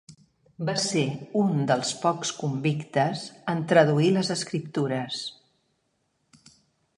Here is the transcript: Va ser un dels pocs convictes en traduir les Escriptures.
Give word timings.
Va 0.67 0.73
ser 0.83 1.01
un 1.41 1.59
dels 1.71 1.91
pocs 2.05 2.31
convictes 2.39 3.27
en 3.53 3.61
traduir 3.73 4.09
les 4.17 4.33
Escriptures. 4.37 5.21